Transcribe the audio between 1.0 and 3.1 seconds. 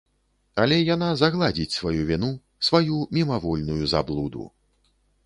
загладзіць сваю віну, сваю